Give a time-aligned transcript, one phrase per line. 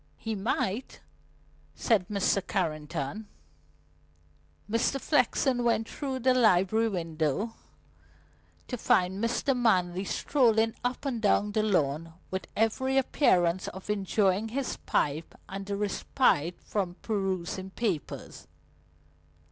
[0.17, 0.99] "He might,"
[1.75, 2.41] said Mr.
[2.47, 3.27] Carrington.
[4.67, 4.99] Mr.
[4.99, 7.53] Flexen went through the library window
[8.67, 9.55] to find Mr.
[9.55, 15.67] Manley strolling up and down the lawn with every appearance of enjoying his pipe and
[15.67, 18.47] the respite from perusing papers.